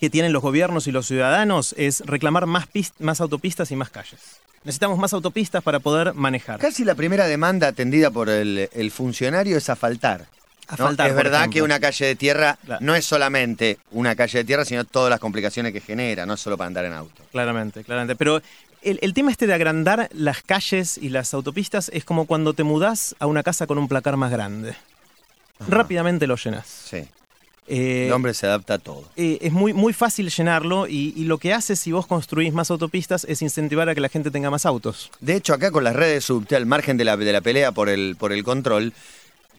[0.00, 2.66] que tienen los gobiernos y los ciudadanos es reclamar más,
[2.98, 4.18] más autopistas y más calles.
[4.64, 6.58] Necesitamos más autopistas para poder manejar.
[6.58, 10.20] Casi la primera demanda atendida por el, el funcionario es asfaltar.
[10.20, 10.26] ¿no?
[10.68, 11.54] Asfaltar, es verdad ejemplo.
[11.54, 12.84] que una calle de tierra Claro.
[12.84, 16.40] no es solamente una calle de tierra, sino todas las complicaciones que genera, no es
[16.40, 17.22] solo para andar en auto.
[17.32, 18.16] Claramente, claramente.
[18.16, 18.40] Pero
[18.82, 22.62] el, el tema este de agrandar las calles y las autopistas es como cuando te
[22.62, 24.74] mudás a una casa con un placar más grande.
[25.68, 26.66] Rápidamente lo llenas.
[26.66, 27.04] Sí.
[27.72, 29.04] Eh, El hombre se adapta a todo.
[29.16, 32.70] eh, es muy, muy fácil llenarlo y, y lo que hace si vos construís más
[32.70, 35.10] autopistas es incentivar a que la gente tenga más autos.
[35.20, 37.88] De hecho, acá con las redes subte, al margen de la, de la pelea por
[37.88, 38.92] el, por el control,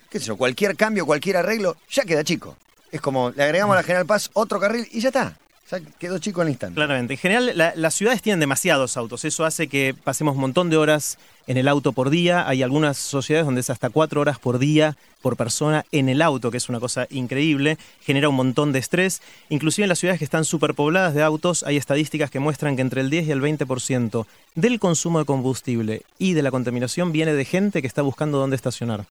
[0.09, 2.57] qué sé yo, cualquier cambio, cualquier arreglo, ya queda chico.
[2.91, 5.38] Es como, le agregamos a la General Paz otro carril y ya está.
[5.71, 6.75] Ya quedó chico al instante.
[6.75, 7.13] Claramente.
[7.13, 9.23] En general, la- las ciudades tienen demasiados autos.
[9.23, 12.47] Eso hace que pasemos un montón de horas en el auto por día.
[12.47, 16.51] Hay algunas sociedades donde es hasta cuatro horas por día por persona en el auto,
[16.51, 17.77] que es una cosa increíble.
[18.01, 19.21] Genera un montón de estrés.
[19.49, 22.99] Inclusive en las ciudades que están superpobladas de autos, hay estadísticas que muestran que entre
[23.01, 27.45] el 10 y el 20% del consumo de combustible y de la contaminación viene de
[27.45, 29.05] gente que está buscando dónde estacionar.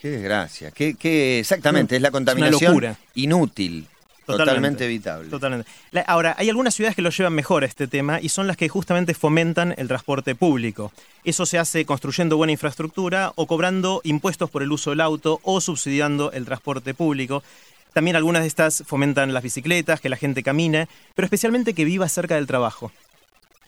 [0.00, 0.70] Qué desgracia.
[0.70, 2.96] Qué, qué- exactamente, es la es una contaminación locura.
[3.14, 3.86] inútil.
[4.32, 4.50] Totalmente.
[4.54, 5.28] Totalmente evitable.
[5.28, 5.70] Totalmente.
[5.90, 8.56] La- ahora, hay algunas ciudades que lo llevan mejor a este tema y son las
[8.56, 10.92] que justamente fomentan el transporte público.
[11.24, 15.60] Eso se hace construyendo buena infraestructura o cobrando impuestos por el uso del auto o
[15.60, 17.42] subsidiando el transporte público.
[17.92, 22.08] También algunas de estas fomentan las bicicletas, que la gente camine, pero especialmente que viva
[22.08, 22.92] cerca del trabajo.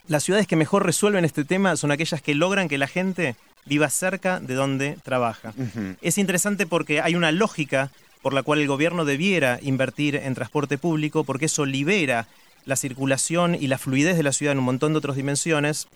[0.08, 3.88] Las ciudades que mejor resuelven este tema son aquellas que logran que la gente viva
[3.88, 5.54] cerca de donde trabaja.
[6.02, 7.90] Es interesante porque hay una lógica
[8.22, 12.28] por la cual el gobierno debiera invertir en transporte público porque eso libera
[12.64, 15.88] la circulación y la fluidez de la ciudad en un montón de otras dimensiones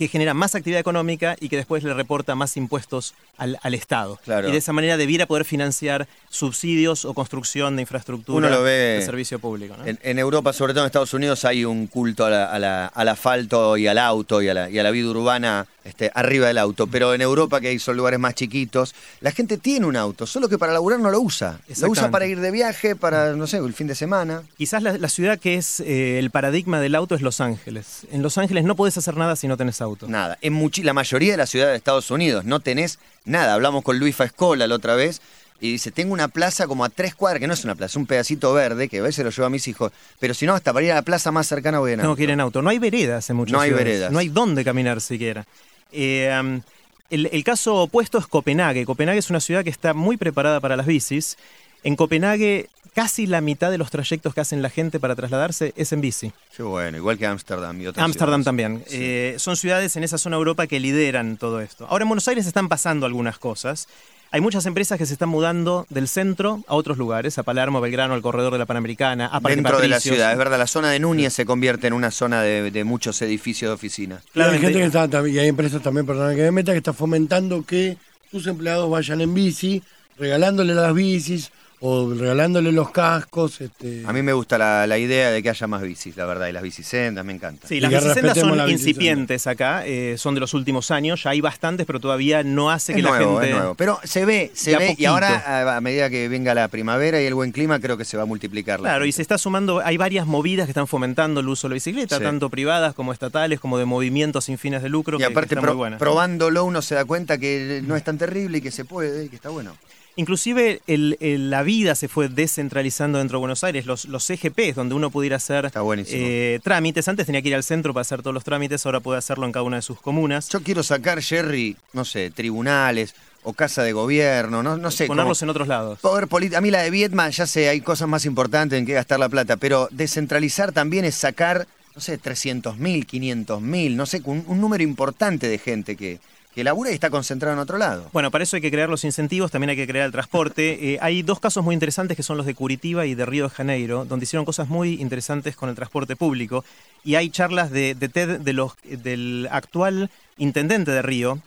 [0.00, 4.18] que genera más actividad económica y que después le reporta más impuestos al, al Estado.
[4.24, 4.48] Claro.
[4.48, 8.70] Y de esa manera debiera poder financiar subsidios o construcción de infraestructura Uno lo ve
[8.72, 9.76] de servicio público.
[9.76, 9.84] ¿no?
[9.84, 12.86] En, en Europa, sobre todo en Estados Unidos, hay un culto a la- a la-
[12.86, 16.46] al asfalto y al auto y a la, y a la vida urbana este, arriba
[16.46, 16.86] del auto.
[16.86, 20.56] Pero en Europa, que son lugares más chiquitos, la gente tiene un auto, solo que
[20.56, 21.60] para laburar no lo usa.
[21.80, 24.42] Lo usa para ir de viaje, para, no sé, el fin de semana.
[24.56, 28.06] Quizás la, la ciudad que es eh, el paradigma del auto es Los Ángeles.
[28.12, 29.89] En Los Ángeles no podés hacer nada si no tenés auto.
[30.08, 30.38] Nada.
[30.40, 33.54] En la mayoría de las ciudades de Estados Unidos no tenés nada.
[33.54, 35.20] Hablamos con Luis Faescola la otra vez
[35.60, 38.06] y dice, tengo una plaza como a tres cuadras, que no es una plaza, un
[38.06, 40.86] pedacito verde, que a veces lo llevo a mis hijos, pero si no, hasta para
[40.86, 42.16] ir a la plaza más cercana voy en auto.
[42.16, 42.62] que ir en auto.
[42.62, 44.10] No hay veredas en muchas No hay veredas.
[44.10, 45.46] No hay dónde caminar siquiera.
[45.92, 46.62] Eh, um,
[47.10, 48.86] el, el caso opuesto es Copenhague.
[48.86, 51.36] Copenhague es una ciudad que está muy preparada para las bicis.
[51.82, 52.68] En Copenhague,
[53.00, 56.32] casi la mitad de los trayectos que hacen la gente para trasladarse es en bici.
[56.54, 58.84] Qué bueno, igual que Ámsterdam y otras Ámsterdam también.
[58.86, 58.98] Sí.
[59.00, 61.86] Eh, son ciudades en esa zona de Europa que lideran todo esto.
[61.88, 63.88] Ahora en Buenos Aires están pasando algunas cosas.
[64.32, 67.80] Hay muchas empresas que se están mudando del centro a otros lugares, a Palermo, a
[67.80, 70.66] Belgrano, al corredor de la Panamericana, a Parque Dentro de la ciudad, es verdad, la
[70.66, 74.22] zona de Núñez se convierte en una zona de, de muchos edificios de oficinas.
[74.34, 76.78] Y hay gente que está también, y hay empresas también, perdona que me meta, que
[76.78, 77.96] está fomentando que
[78.30, 79.82] sus empleados vayan en bici
[80.18, 83.60] regalándole las bicis o regalándole los cascos.
[83.60, 86.46] Este, A mí me gusta la, la idea de que haya más bicis, la verdad,
[86.48, 87.68] y las bicisendas me encantan.
[87.68, 91.30] Sí, Y las bicisendas son la incipientes acá, eh, son de los últimos años, ya
[91.30, 93.50] hay bastantes, pero todavía no hace Es que nuevo, la gente...
[93.50, 93.74] es nuevo.
[93.76, 97.24] Pero se ve, se ve, y ahora a, a medida que venga la primavera y
[97.24, 98.80] el buen clima, creo que se va a multiplicar.
[98.80, 101.70] la Claro, y se está sumando, hay varias movidas que están fomentando el uso de
[101.70, 102.22] la bicicleta, Sí.
[102.22, 105.78] tanto privadas como estatales, como de movimientos sin fines de lucro, Y que- aparte, pro-
[105.98, 109.28] probándolo, uno se da cuenta que no es tan terrible y que se puede y
[109.28, 109.76] que está bueno.
[110.16, 114.74] Inclusive el- el- la vida se fue descentralizando dentro de Buenos Aires, los, los EGPs,
[114.74, 115.70] donde uno pudiera hacer
[116.18, 119.18] eh, trámites, antes tenía que ir al centro para hacer todos los trámites, ahora puede
[119.18, 123.52] hacerlo en cada una de sus comunas, Yo quiero sacar, Jerry, no sé, tribunales o
[123.54, 125.06] casa de gobierno, no, no sé.
[125.06, 125.98] ponerlos como- en otros lados.
[126.00, 126.58] Poder político.
[126.58, 129.28] A mí la de Vietman, ya sé, hay cosas más importantes en que gastar la
[129.30, 134.44] plata, pero descentralizar también es sacar, no sé, 300 mil, 500 mil, no sé, un,
[134.46, 136.18] un número importante de gente que,
[136.54, 138.08] que labura y está concentrado en otro lado.
[138.12, 140.78] Bueno, para eso hay que crear los incentivos, también hay que crear el transporte.
[140.90, 143.50] Eh, hay dos casos muy interesantes que son los de Curitiba y de Río de
[143.50, 146.64] Janeiro, donde hicieron cosas muy interesantes con el transporte público.
[147.04, 151.38] Y hay charlas de, TED del actual intendente de Río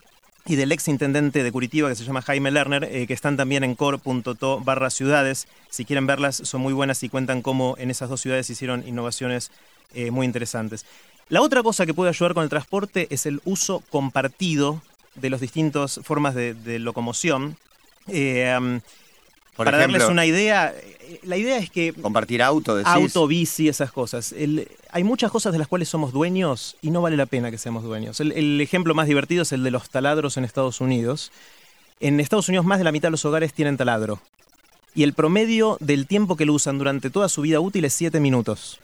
[0.45, 3.63] y del ex intendente de Curitiba, que se llama Jaime Lerner, eh, que están también
[3.63, 5.47] en core.to barra ciudades.
[5.69, 9.51] Si quieren verlas, son muy buenas y cuentan cómo en esas dos ciudades hicieron innovaciones
[9.93, 10.85] eh, muy interesantes.
[11.29, 14.81] La otra cosa que puede ayudar con el transporte es el uso compartido
[15.15, 17.57] de las distintas formas de, de locomoción.
[18.07, 18.79] Eh, um,
[19.55, 22.91] Por para ejemplo, darles una idea, eh, la idea es que compartir auto, decís.
[22.91, 24.31] auto, bici, esas cosas.
[24.33, 27.57] El- hay muchas cosas de las cuales somos dueños y no vale la pena que
[27.57, 28.19] seamos dueños.
[28.19, 31.31] El, el ejemplo más divertido es el de los taladros en Estados Unidos.
[31.99, 34.19] En Estados Unidos más de la mitad de los hogares tienen taladro.
[34.95, 38.19] Y el promedio del tiempo que lo usan durante toda su vida útil es 7
[38.19, 38.79] minutos.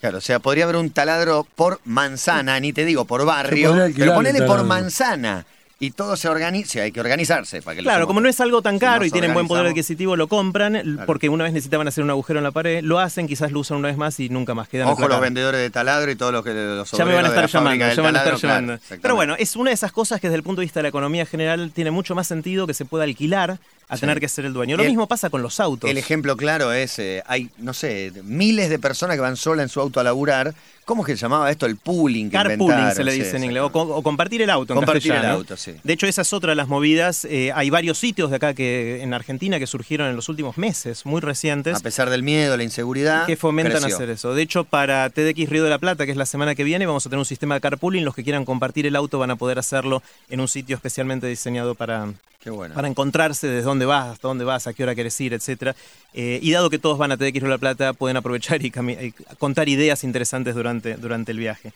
[0.00, 3.84] Claro, o sea, podría haber un taladro por manzana, ni te digo por barrio, pero
[3.84, 5.44] el ponele por manzana.
[5.82, 8.60] Y todo se organiza, hay que organizarse para que lo Claro, como no es algo
[8.60, 11.06] tan caro y tienen buen poder adquisitivo, lo compran Claro.
[11.06, 13.78] porque una vez necesitaban hacer un agujero en la pared, lo hacen, quizás lo usan
[13.78, 16.44] una vez más y nunca más quedan Ojo los vendedores de taladro y todos los
[16.44, 18.82] que los Ya me van a estar llamando, ya me van a estar claro, llamando.
[19.00, 20.90] Pero bueno, es una de esas cosas que desde el punto de vista de la
[20.90, 23.58] economía general tiene mucho más sentido que se pueda alquilar
[23.90, 24.00] a Sí.
[24.00, 24.76] tener que ser el dueño.
[24.76, 25.90] Lo El- mismo pasa con los autos.
[25.90, 29.68] El ejemplo claro es, eh, hay, no sé, miles de personas que van solas en
[29.68, 30.54] su auto a laburar.
[30.86, 31.66] ¿Cómo es que se llamaba esto?
[31.66, 34.78] El pooling que Carpooling se le sí, dice en inglés, o, compartir el auto en
[34.78, 35.74] Compartir el auto, sí.
[35.84, 37.24] De hecho, esa es otra de las movidas.
[37.26, 41.06] Eh, hay varios sitios de acá que en Argentina que surgieron en los últimos meses,
[41.06, 41.76] muy recientes.
[41.76, 43.26] A pesar del miedo, la inseguridad.
[43.26, 43.94] que fomentan creció.
[43.94, 44.34] hacer eso.
[44.34, 47.06] De hecho, para TDX Río de la Plata, que es la semana que viene, vamos
[47.06, 48.04] a tener un sistema de carpooling.
[48.04, 51.76] Los que quieran compartir el auto van a poder hacerlo en un sitio especialmente diseñado
[51.76, 52.08] para,
[52.42, 52.74] Qué bueno.
[52.74, 55.74] para encontrarse desde dónde vas, hasta dónde vas, a qué hora quieres ir, etcétera.
[56.12, 58.66] Eh, y dado que todos van a TDX Río de la Plata, pueden aprovechar y,
[58.66, 61.72] y contar ideas interesantes durante, durante el viaje.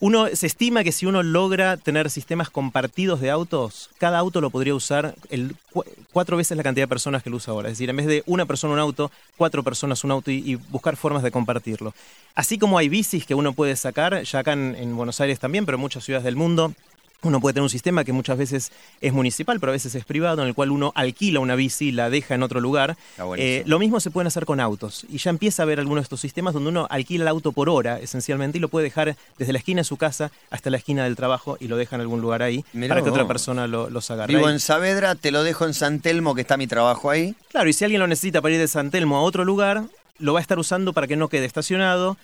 [0.00, 4.50] Uno, se estima que si uno logra tener sistemas compartidos de autos, cada auto lo
[4.50, 5.14] podría usar
[6.12, 7.68] cuatro veces la cantidad de personas que lo usa ahora.
[7.68, 10.96] Es decir, en vez de una persona un auto, cuatro personas un auto y, buscar
[10.96, 11.94] formas de compartirlo.
[12.34, 15.64] Así como hay bicis que uno puede sacar, ya acá en, en Buenos Aires también,
[15.64, 16.74] pero muchas ciudades del mundo,
[17.28, 20.42] uno puede tener un sistema que muchas veces es municipal, pero a veces es privado,
[20.42, 22.96] en el cual uno alquila una bici y la deja en otro lugar.
[23.36, 25.06] Eh, lo mismo se pueden hacer con autos.
[25.10, 27.68] Y ya empieza a haber algunos de estos sistemas donde uno alquila el auto por
[27.68, 31.04] hora, esencialmente, y lo puede dejar desde la esquina de su casa hasta la esquina
[31.04, 33.90] del trabajo y lo deja en algún lugar ahí Mirá para que otra persona lo,
[33.90, 34.34] los agarre.
[34.34, 37.34] Vivo Ahí- en Saavedra, te lo dejo en San Telmo, que está mi trabajo ahí.
[37.50, 39.84] Claro, y si alguien lo necesita para ir de San Telmo a otro lugar,
[40.18, 42.16] lo va a estar usando para que no quede estacionado.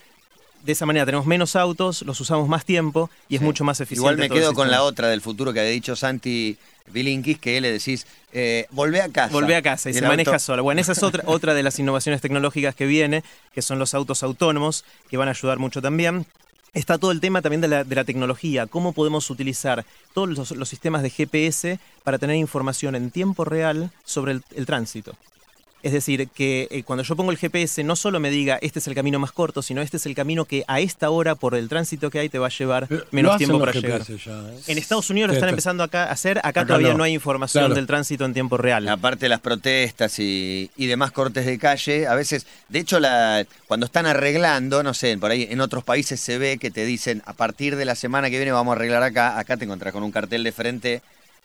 [0.64, 3.44] De esa manera tenemos menos autos, los usamos más tiempo y es Sí.
[3.44, 4.00] mucho más eficiente.
[4.00, 6.56] Igual me quedo con la otra del futuro que había dicho Santi
[6.92, 9.32] Bilinkis, que le decís, eh, volvé a casa.
[9.32, 10.60] Volvé a casa y, se auto- maneja sola.
[10.62, 13.22] Bueno, esa es otra, otra de las innovaciones tecnológicas que viene,
[13.54, 16.26] que son los autos autónomos, que van a ayudar mucho también.
[16.72, 20.50] Está todo el tema también de la, de la tecnología, cómo podemos utilizar todos los,
[20.52, 25.16] los sistemas de GPS para tener información en tiempo real sobre el, el tránsito.
[25.82, 28.86] Es decir, que eh, cuando yo pongo el GPS no solo me diga este es
[28.86, 31.68] el camino más corto, sino este es el camino que a esta hora, por el
[31.68, 34.02] tránsito que hay, te va a llevar menos tiempo para llegar.
[34.02, 34.14] Ya,
[34.50, 34.58] ¿eh?
[34.66, 36.98] En Estados Unidos lo están esto- empezando acá a hacer, acá, Acá todavía no.
[36.98, 37.74] no hay información Claro.
[37.74, 38.86] del tránsito en tiempo real.
[38.88, 43.46] Aparte de las protestas y, y demás cortes de calle, a veces, de hecho, la,
[43.66, 47.22] cuando están arreglando, no sé, por ahí en otros países se ve que te dicen,
[47.26, 50.02] a partir de la semana que viene vamos a arreglar acá, acá te encontrás con
[50.02, 51.02] un cartel de frente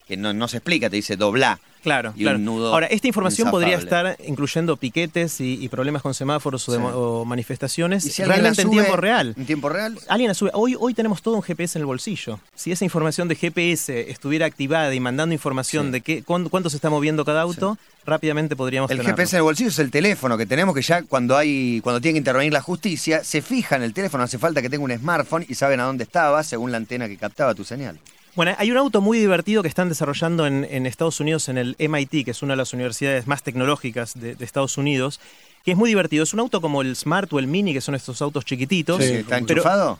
[0.07, 1.59] que no, no se explica, te dice doblá.
[1.83, 2.39] Claro, y claro.
[2.39, 6.71] un nudo Ahora, esta información podría estar incluyendo piquetes y, y problemas con semáforos o,
[6.71, 6.77] Sí.
[6.79, 9.35] demo- o manifestaciones Y si realmente en sube tiempo real.
[9.37, 10.49] En tiempo real, Alguien la sube.
[10.55, 12.39] Hoy, hoy tenemos todo un GPS en el bolsillo.
[12.55, 15.91] Si esa información de GPS estuviera activada y mandando información Sí.
[15.91, 19.15] de qué, cuán- cuánto se está moviendo cada auto, rápidamente podríamos el tenerlo.
[19.15, 22.15] GPS en el bolsillo es el teléfono que tenemos que ya cuando hay cuando tiene
[22.15, 25.45] que intervenir la justicia, se fija en el teléfono, hace falta que tenga un smartphone
[25.47, 27.99] y saben a dónde estaba según la antena que captaba tu señal.
[28.35, 31.75] Bueno, hay un auto muy divertido que están desarrollando en, en Estados Unidos, en el
[31.79, 35.21] MIT, que es una de las universidades más tecnológicas de, de Estados Unidos,
[35.63, 36.23] que es muy divertido.
[36.23, 39.03] Es un auto como el Smart o el Mini, que son estos autos chiquititos.
[39.03, 39.99] Sí, ¿Está pero, enchufado?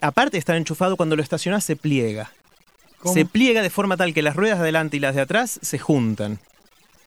[0.00, 2.32] aparte de estar enchufado, cuando lo estacionás se pliega.
[2.98, 3.14] ¿Cómo?
[3.14, 5.78] Se pliega de forma tal que las ruedas de adelante y las de atrás se
[5.78, 6.40] juntan.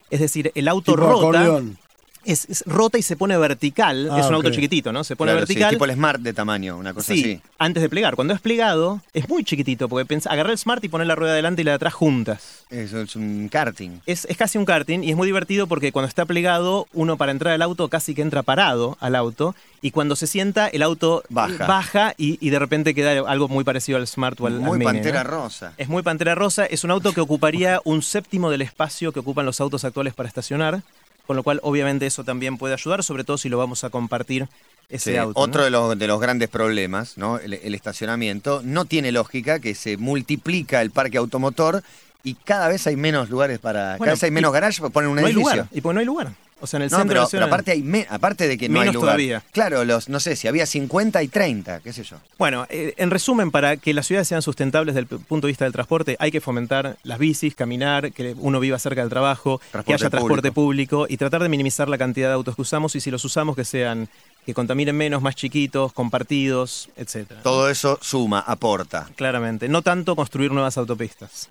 [0.10, 1.78] Es decir, el auto Tipo rota, acordeón.
[2.26, 4.10] Es, es rota y se pone vertical.
[4.12, 4.54] Ah, es un auto ok.
[4.56, 5.04] chiquitito, ¿no?
[5.04, 5.72] Se pone Claro, sí, vertical.
[5.74, 7.42] tipo el Smart de tamaño, una cosa Sí, así.
[7.58, 8.16] antes de plegar.
[8.16, 11.34] Cuando es plegado, es muy chiquitito, porque pens- agarrar el Smart y poner la rueda
[11.34, 12.66] de adelante y la de atrás juntas.
[12.70, 14.00] Eso es un karting.
[14.06, 17.32] Es, es casi un karting y es muy divertido porque cuando está plegado, uno para
[17.32, 21.24] entrar al auto casi que entra parado al auto y cuando se sienta, el auto
[21.30, 22.14] Baja.
[22.18, 25.24] y, y de repente queda algo muy parecido al Smart o al, al Muy pantera
[25.24, 25.30] ¿no?
[25.32, 25.74] rosa.
[25.78, 29.46] Es muy Pantera Rosa, es un auto que ocuparía un séptimo del espacio que ocupan
[29.46, 30.82] los autos actuales para estacionar,
[31.28, 34.48] con lo cual obviamente eso también puede ayudar, sobre todo si lo vamos a compartir
[34.90, 35.40] ese Sí, auto.
[35.40, 35.44] ¿no?
[35.46, 37.38] Otro de los, de los grandes problemas, ¿no?
[37.40, 38.62] El, el estacionamiento.
[38.64, 41.82] No tiene lógica que se multiplica el parque automotor
[42.24, 43.92] y cada vez hay menos lugares para.
[43.98, 45.52] Bueno, cada vez hay menos garajes para poner un no hay edificio.
[45.56, 46.34] lugar, y pues no hay lugar.
[46.62, 48.76] O sea, en el No, centro pero, pero aparte, hay me- aparte de que no
[48.76, 49.08] hay Menos lugar.
[49.16, 49.44] todavía.
[49.52, 52.18] Claro, los, no sé, si había 50 y 30, qué sé yo.
[52.38, 55.66] Bueno, eh, en resumen, para que las ciudades sean sustentables desde el punto de vista
[55.66, 59.94] del transporte, hay que fomentar las bicis, caminar, que uno viva cerca del trabajo, que
[59.94, 61.06] haya transporte público.
[61.10, 63.66] y tratar de minimizar la cantidad de autos que usamos y si los usamos que
[63.66, 64.08] sean
[64.46, 67.42] que contaminen menos, más chiquitos, compartidos, etcétera.
[67.44, 69.08] Todo eso suma, aporta.
[69.16, 71.50] Claramente, no tanto construir nuevas autopistas.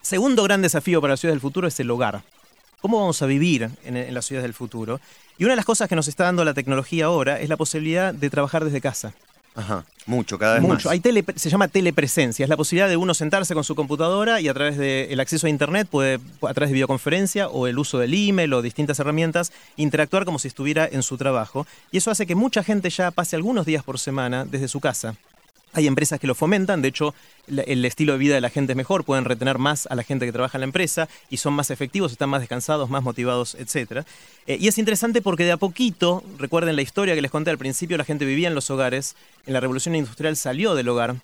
[0.00, 2.22] Segundo gran desafío para las ciudades del futuro es el hogar.
[2.82, 5.00] ¿Cómo vamos a vivir en, en las ciudades del futuro?
[5.38, 8.12] Y una de las cosas que nos está dando la tecnología ahora es la posibilidad
[8.12, 9.14] de trabajar desde casa.
[9.54, 9.84] Ajá.
[10.06, 10.74] Mucho, cada vez Mucho.
[10.74, 10.86] más.
[10.86, 12.44] Hay tele, se llama telepresencia.
[12.44, 15.50] Es la posibilidad de uno sentarse con su computadora y a través del acceso a
[15.50, 20.24] Internet, puede, a través de videoconferencia o el uso del email o distintas herramientas, interactuar
[20.24, 21.66] como si estuviera en su trabajo.
[21.92, 25.14] Y eso hace que mucha gente ya pase algunos días por semana desde su casa.
[25.72, 27.14] Hay empresas que lo fomentan, de hecho
[27.46, 30.26] el estilo de vida de la gente es mejor, pueden retener más a la gente
[30.26, 34.04] que trabaja en la empresa y son más efectivos, están más descansados, más motivados, etc.
[34.46, 37.96] y es interesante porque de a poquito, recuerden la historia que les conté al principio,
[37.96, 41.16] la gente vivía en los hogares, en la revolución industrial salió del hogar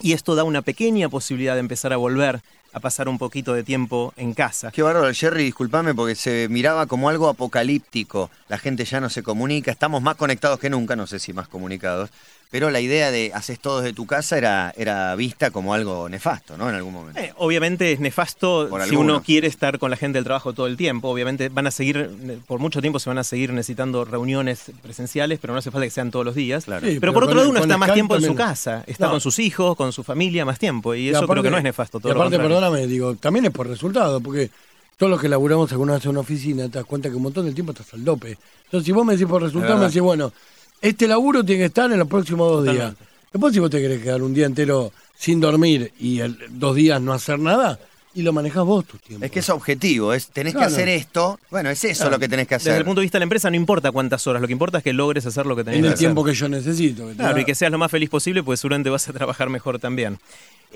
[0.00, 3.64] y esto da una pequeña posibilidad de empezar a volver a pasar un poquito de
[3.64, 4.70] tiempo en casa.
[4.70, 8.30] Qué bárbaro, Jerry, discúlpame porque se miraba como algo apocalíptico.
[8.48, 11.48] La gente ya no se comunica, estamos más conectados que nunca, no sé si más
[11.48, 12.10] comunicados,
[12.50, 16.56] pero la idea de haces todo desde tu casa era, era vista como algo nefasto,
[16.56, 16.68] ¿no?
[16.68, 17.20] En algún momento.
[17.20, 19.16] Eh, obviamente es nefasto Por si algunos.
[19.16, 21.08] uno quiere estar con la gente del trabajo todo el tiempo.
[21.08, 22.08] Obviamente van a seguir,
[22.46, 25.90] por mucho tiempo se van a seguir necesitando reuniones presenciales, pero no hace falta que
[25.90, 26.64] sean todos los días.
[26.66, 26.80] Claro.
[26.86, 29.12] Sí, pero, pero por otro lado uno está más tiempo en su casa, está No.
[29.12, 31.58] con sus hijos, con su familia más tiempo, y Y eso creo aparte- que no
[31.58, 32.00] es nefasto.
[32.00, 34.50] Todo y aparte, perdóname, digo, también es por resultado, porque
[34.96, 37.44] todos los que laburamos alguna vez en una oficina te das cuenta que un montón
[37.44, 38.38] del tiempo estás al dope.
[38.64, 40.32] Entonces, si vos me decís por resultado, me decís, bueno,
[40.80, 42.74] este laburo tiene que estar en los próximos dos días.
[42.76, 43.04] Totalmente.
[43.32, 47.00] Después, si vos te querés quedar un día entero sin dormir y el- dos días
[47.00, 47.78] no hacer nada,
[48.16, 49.24] y lo manejás vos tus tiempos.
[49.26, 50.68] Es que es objetivo, es tenés Claro.
[50.68, 51.38] que hacer esto.
[51.50, 52.16] Bueno, es eso Claro.
[52.16, 52.78] lo que tenés que Desde hacer.
[52.80, 54.84] el punto de vista de la empresa no importa cuántas horas, lo que importa es
[54.84, 55.98] que logres hacer lo que tenés en que el hacer.
[56.06, 57.06] tiempo que yo necesito.
[57.08, 59.48] que Claro, da- y que seas lo más feliz posible, pues seguramente vas a trabajar
[59.50, 60.18] mejor también.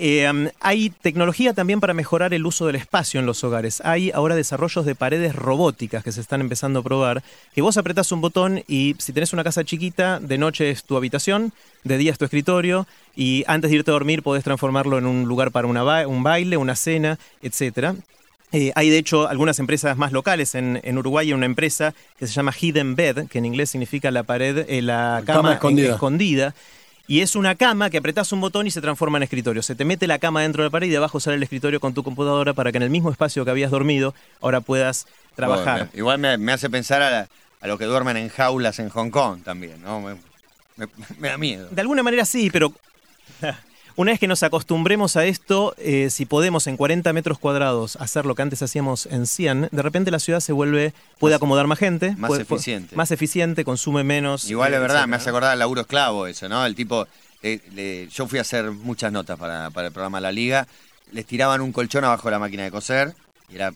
[0.03, 3.83] Eh, hay tecnología también para mejorar el uso del espacio en los hogares.
[3.85, 7.23] Hay ahora desarrollos de paredes robóticas que se están empezando a probar,
[7.55, 10.97] que vos apretás un botón y si tenés una casa chiquita, de noche es tu
[10.97, 11.53] habitación,
[11.85, 15.25] de día es tu escritorio y antes de irte a dormir podés transformarlo en un
[15.27, 17.95] lugar para una ba- un baile, una cena, etcétera.
[18.53, 20.55] Eh, hay de hecho algunas empresas más locales.
[20.57, 24.11] En, en Uruguay hay una empresa que se llama Hidden Bed, que en inglés significa
[24.11, 25.93] la pared, eh, la Cama escondida.
[25.95, 26.55] escondida.
[27.07, 29.63] Y es una cama que apretás un botón y se transforma en escritorio.
[29.63, 31.81] Se te mete la cama dentro de la pared y de abajo sale el escritorio
[31.81, 35.79] con tu computadora para que en el mismo espacio que habías dormido ahora puedas trabajar.
[35.79, 37.29] Bueno, igual me, me hace pensar a, la-
[37.61, 40.01] a los que duermen en jaulas en Hong Kong también, ¿no?
[40.01, 40.15] Me,
[40.77, 40.87] me-
[41.19, 41.69] me da miedo.
[41.71, 42.73] De alguna manera sí, pero
[43.97, 48.25] una vez que nos acostumbremos a esto, eh, si podemos en 40 metros cuadrados hacer
[48.27, 51.67] lo que antes hacíamos en 100, de repente la ciudad se vuelve, puede Más- acomodar
[51.67, 52.15] más gente.
[52.17, 52.97] más puede- eficiente.
[52.97, 54.49] Más eficiente, consume menos.
[54.51, 56.65] Igual eh, es verdad, etcétera, me hace acordar al laburo esclavo eso, ¿no?
[56.65, 57.07] El tipo,
[57.43, 60.67] le- yo fui a hacer muchas notas para, para el programa La Liga,
[61.13, 63.15] les tiraban un colchón abajo de la máquina de coser
[63.49, 63.73] y era,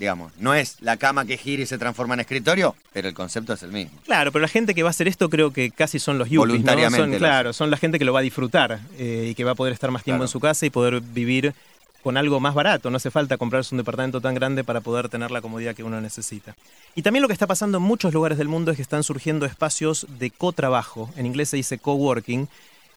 [0.00, 3.52] digamos, no es la cama que gira y se transforma en escritorio, pero el concepto
[3.52, 3.96] es el mismo.
[4.06, 6.38] Claro, pero la gente que va a hacer esto creo que casi son los yuppies,
[6.38, 6.52] ¿no?
[6.52, 9.52] Voluntariamente Son, claro, son la gente que lo va a disfrutar eh, y que va
[9.52, 10.24] a poder estar más tiempo Claro.
[10.24, 11.54] en su casa y poder vivir
[12.02, 12.88] con algo más barato.
[12.90, 16.00] No hace falta comprarse un departamento tan grande para poder tener la comodidad que uno
[16.00, 16.56] necesita.
[16.94, 19.44] Y también lo que está pasando en muchos lugares del mundo es que están surgiendo
[19.44, 21.10] espacios de cotrabajo.
[21.16, 22.48] En inglés se dice coworking,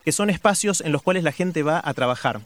[0.06, 2.40] que son espacios en los cuales la gente va a trabajar.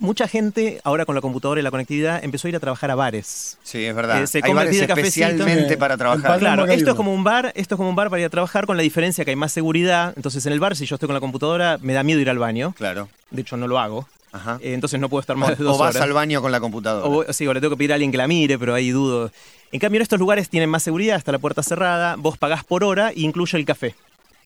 [0.00, 2.94] Mucha gente, ahora con la computadora y la conectividad, empezó a ir a trabajar a
[2.96, 3.58] bares.
[3.62, 4.22] Sí, es verdad.
[4.22, 6.38] Eh, se Hay bares especialmente para trabajar.
[6.38, 8.66] Claro, esto es como un bar, esto es como un bar para ir a trabajar
[8.66, 10.12] con la diferencia que hay más seguridad.
[10.16, 12.38] Entonces en el bar, si yo estoy con la computadora, me da miedo ir al
[12.38, 12.74] baño.
[12.76, 13.08] Claro.
[13.30, 14.08] De hecho, no lo hago.
[14.32, 14.58] Ajá.
[14.60, 16.02] eh, entonces no puedo estar más O, de dos o vas horas.
[16.02, 17.06] al baño con la computadora.
[17.06, 19.30] O, sí, o le tengo que pedir a alguien que la mire, pero ahí dudo.
[19.70, 22.82] En cambio, en estos lugares tienen más seguridad, está la puerta cerrada, vos pagás por
[22.82, 23.94] hora e incluye el café.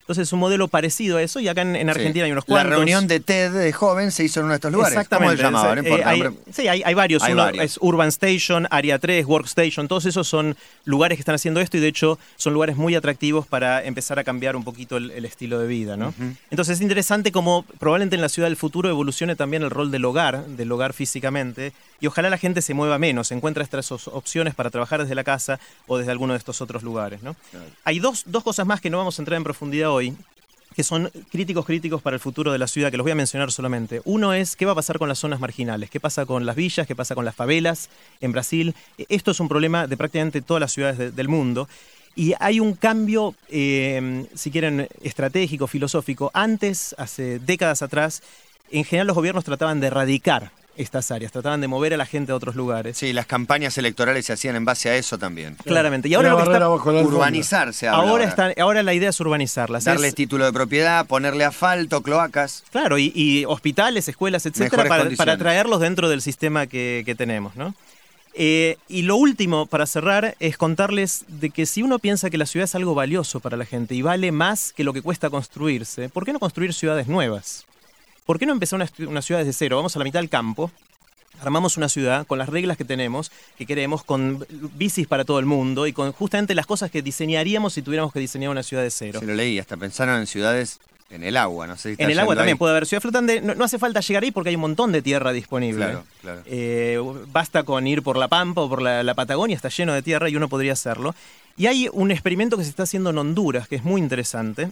[0.09, 1.91] Entonces es un modelo parecido a eso y acá en, en Sí.
[1.91, 2.71] Argentina hay unos La cuantos.
[2.77, 4.93] reunión de TED de joven se hizo en uno de estos lugares.
[4.95, 5.37] ¿Cómo Exactamente.
[5.37, 5.75] se llamaba?
[5.75, 6.41] No Eh, hay- nombre.
[6.51, 7.21] sí, hay, hay varios.
[7.21, 7.63] Hay Uno varios.
[7.63, 9.87] es Urban Station, Area 3, Workstation.
[9.87, 13.45] Todos esos son lugares que están haciendo esto y de hecho son lugares muy atractivos
[13.45, 15.95] para empezar a cambiar un poquito el, el estilo de vida.
[15.95, 16.11] ¿no?
[16.49, 20.03] Entonces es interesante como probablemente en la ciudad del futuro evolucione también el rol del
[20.05, 21.71] hogar, del hogar físicamente.
[22.01, 25.59] Y ojalá la gente se mueva menos, encuentre estas opciones para trabajar desde la casa
[25.85, 27.21] o desde alguno de estos otros lugares.
[27.21, 27.35] ¿no?
[27.83, 29.98] Hay dos, dos cosas más que no vamos a entrar en profundidad hoy,
[30.75, 33.51] que son críticos críticos para el futuro de la ciudad, que los voy a mencionar
[33.51, 34.01] solamente.
[34.05, 36.87] Uno es qué va a pasar con las zonas marginales, qué pasa con las villas,
[36.87, 37.89] qué pasa con las favelas
[38.21, 38.75] en Brasil.
[38.97, 41.67] E- Esto es un problema de prácticamente todas las ciudades de- del mundo.
[42.15, 46.31] Y hay un cambio, eh, si quieren, estratégico, filosófico.
[46.33, 48.21] Antes, hace décadas atrás,
[48.71, 52.31] en general los gobiernos trataban de erradicar estas áreas, trataban de mover a la gente
[52.31, 52.97] a otros lugares.
[52.97, 55.55] Sí, las campañas electorales se hacían en base a eso también.
[55.65, 56.07] Claramente.
[56.07, 56.59] Y ahora Una lo que está...
[56.59, 56.69] la.
[56.69, 58.23] Urbanizarse Ahora, ahora.
[58.25, 59.83] está, ahora la idea es urbanizarlas.
[59.83, 62.63] Darles es- título de propiedad, ponerle asfalto, cloacas.
[62.71, 67.55] Claro, y, y hospitales, escuelas, etcétera, para, para traerlos dentro del sistema que, que tenemos,
[67.55, 67.75] ¿no?
[68.35, 72.45] Eh, y lo último, para cerrar, es contarles de que si uno piensa que la
[72.45, 76.07] ciudad es algo valioso para la gente y vale más que lo que cuesta construirse,
[76.09, 77.65] ¿por qué no construir ciudades nuevas?
[78.29, 79.77] ¿Por qué no empezar una, una ciudad desde cero?
[79.77, 80.69] Vamos a la mitad del campo,
[81.41, 85.47] armamos una ciudad con las reglas que tenemos, que queremos, con bicis para todo el
[85.47, 88.91] mundo y con justamente las cosas que diseñaríamos si tuviéramos que diseñar una ciudad de
[88.91, 89.19] cero.
[89.19, 92.19] Se lo leí, hasta pensaron en ciudades en el agua, no sé si En el
[92.19, 92.59] agua también ahí.
[92.59, 93.41] puede haber ciudad flotante.
[93.41, 95.85] No, no hace falta llegar ahí porque hay un montón de tierra disponible.
[95.85, 96.41] Claro, claro.
[96.45, 100.03] Eh, basta con ir por la Pampa o por la, la Patagonia, está lleno de
[100.03, 101.15] tierra y uno podría hacerlo.
[101.57, 104.69] Y hay un experimento que se está haciendo en Honduras que es muy interesante.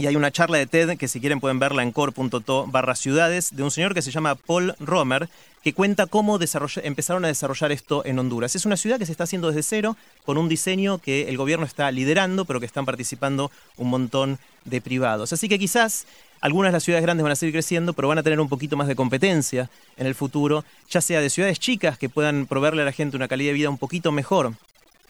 [0.00, 3.54] Y hay una charla de TED que si quieren pueden verla en core.to barra ciudades
[3.54, 5.28] de un señor que se llama Paul Romer
[5.62, 6.38] que cuenta cómo
[6.82, 8.56] empezaron a desarrollar esto en Honduras.
[8.56, 11.66] Es una ciudad que se está haciendo desde cero con un diseño que el gobierno
[11.66, 15.34] está liderando pero que están participando un montón de privados.
[15.34, 16.06] Así que quizás
[16.40, 18.78] algunas de las ciudades grandes van a seguir creciendo, pero van a tener un poquito
[18.78, 22.86] más de competencia en el futuro, ya sea de ciudades chicas que puedan proveerle a
[22.86, 24.54] la gente una calidad de vida un poquito mejor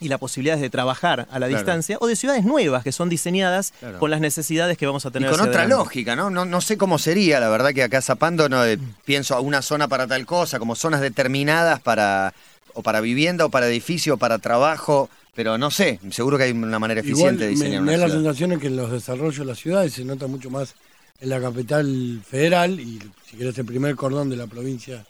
[0.01, 1.57] y la posibilidad de trabajar a la Claro.
[1.63, 3.99] distancia, o de ciudades nuevas que son diseñadas Claro.
[3.99, 5.31] con las necesidades que vamos a Y tener.
[5.31, 5.85] con hacia otra adelante.
[5.85, 6.31] lógica, ¿no?
[6.31, 6.45] ¿no?
[6.45, 9.89] No sé cómo sería, la verdad que acá zapando no eh, pienso a una zona
[9.89, 12.33] para tal cosa, como zonas determinadas para
[12.75, 16.53] o para vivienda o para edificio o para trabajo, pero no sé, seguro que hay
[16.53, 18.91] una manera Igual eficiente de diseñar me una da la sensación de que en los
[18.93, 20.75] desarrollos de las ciudades se nota mucho más
[21.21, 25.05] en la capital federal y si querés el primer cordón de la provincia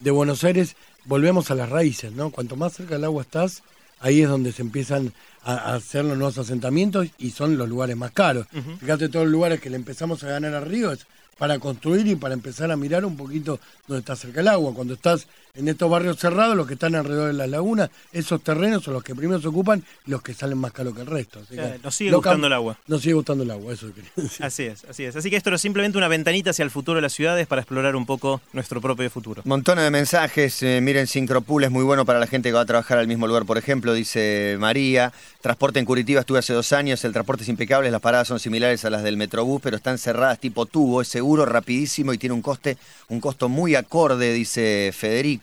[0.00, 0.74] de Buenos Aires,
[1.04, 2.30] volvemos a las raíces, ¿no?
[2.30, 3.62] Cuanto más cerca del agua estás,
[4.02, 5.12] ahí es donde se empiezan
[5.42, 8.46] a, a hacer los nuevos asentamientos y son los lugares más caros.
[8.80, 11.06] Fíjate todos los lugares que le empezamos a ganar al río es
[11.38, 14.74] para construir y para empezar a mirar un poquito donde está cerca el agua.
[14.74, 18.82] Cuando estás en estos barrios cerrados, los que están alrededor de las lagunas, esos terrenos
[18.84, 21.40] son los que primero se ocupan y los que salen más caros que el resto.
[21.40, 22.78] Así que nos sigue gustando el agua.
[22.86, 24.46] Nos sigue gustando el agua, eso quería decir.
[24.46, 25.14] Así es, así es.
[25.14, 27.96] Así que esto es simplemente una ventanita hacia el futuro de las ciudades para explorar
[27.96, 29.42] un poco nuestro propio futuro.
[29.44, 30.62] Montones de mensajes.
[30.62, 33.26] eh, miren, Sincropool es muy bueno para la gente que va a trabajar al mismo
[33.26, 35.12] lugar, por ejemplo, dice María.
[35.42, 37.04] Transporte en Curitiba estuve hace dos años.
[37.04, 37.90] El transporte es impecable.
[37.90, 41.02] Las paradas son similares a las del Metrobús, pero están cerradas tipo tubo.
[41.02, 45.41] Es seguro, rapidísimo y tiene un coste, un costo muy acorde, dice Federico.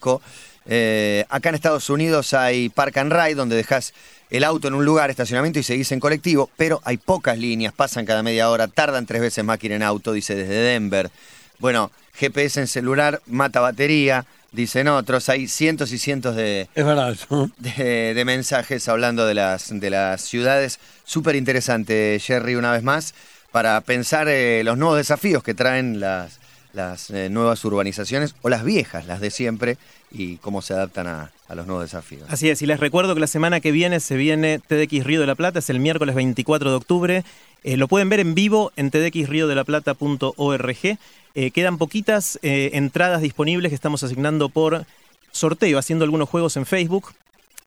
[0.66, 3.92] Eh, acá en Estados Unidos hay Park and Ride, donde dejas
[4.30, 8.06] el auto en un lugar, estacionamiento y seguís en colectivo, pero hay pocas líneas, pasan
[8.06, 11.10] cada media hora, tardan tres veces más que ir en auto, dice desde Denver.
[11.58, 15.28] Bueno, GPS en celular mata batería, dicen otros.
[15.28, 17.50] Hay cientos y cientos de, Es verdad eso.
[17.58, 20.78] de, de mensajes hablando de las, de las ciudades.
[21.04, 23.14] Súper interesante, Jerry, una vez más,
[23.52, 26.39] para pensar eh, los nuevos desafíos que traen las,
[26.72, 29.78] las eh, nuevas urbanizaciones o las viejas, las de siempre,
[30.12, 32.22] y cómo se adaptan a, los nuevos desafíos.
[32.28, 35.26] Así es, y les recuerdo que la semana que viene se viene TDX Río de
[35.26, 37.24] la Plata, es el miércoles 24 de octubre.
[37.64, 40.98] Eh, lo pueden ver en vivo en tdxriodelaplata.org.
[41.34, 44.84] Eh, quedan poquitas eh, entradas disponibles que estamos asignando por
[45.32, 47.14] sorteo, haciendo algunos juegos en Facebook.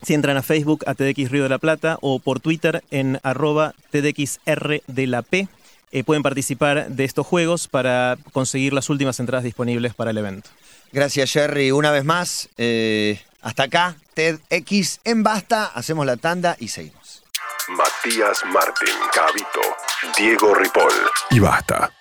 [0.01, 3.73] Si entran a Facebook a TDX Río de la Plata o por Twitter en arroba
[3.91, 5.47] TDXR de la P,
[5.93, 10.49] eh, pueden participar de estos juegos para conseguir las últimas entradas disponibles para el evento.
[10.91, 11.71] Gracias, Jerry.
[11.71, 15.65] Una vez más, eh, hasta acá, TEDx en Basta.
[15.67, 17.23] Hacemos la tanda y seguimos.
[17.69, 19.61] Matías Martín, Cabito,
[20.17, 20.93] Diego Ripoll
[21.29, 21.91] y basta.